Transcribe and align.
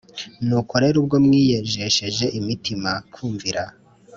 Nuko 0.47 0.73
rero 0.83 0.95
ubwo 1.01 1.15
mwiyejesheje 1.25 2.25
imitima 2.39 2.91
kumvira 3.13 3.63